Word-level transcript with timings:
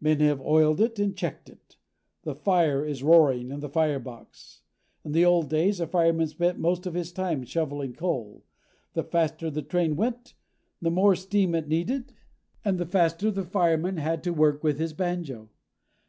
Men 0.00 0.18
have 0.18 0.40
oiled 0.40 0.80
it 0.80 0.98
and 0.98 1.16
checked 1.16 1.48
it. 1.48 1.76
The 2.24 2.34
fire 2.34 2.84
is 2.84 3.04
roaring 3.04 3.52
in 3.52 3.60
the 3.60 3.68
firebox. 3.68 4.62
In 5.04 5.12
the 5.12 5.24
old 5.24 5.48
days, 5.48 5.78
a 5.78 5.86
fireman 5.86 6.26
spent 6.26 6.58
most 6.58 6.86
of 6.86 6.94
his 6.94 7.12
time 7.12 7.44
shoveling 7.44 7.92
coal. 7.92 8.44
The 8.94 9.04
faster 9.04 9.48
the 9.48 9.62
train 9.62 9.94
went, 9.94 10.34
the 10.82 10.90
more 10.90 11.14
steam 11.14 11.54
it 11.54 11.68
needed 11.68 12.12
and 12.64 12.78
the 12.78 12.84
faster 12.86 13.30
the 13.30 13.44
fireman 13.44 13.98
had 13.98 14.24
to 14.24 14.32
work 14.32 14.64
with 14.64 14.80
his 14.80 14.92
banjo. 14.92 15.50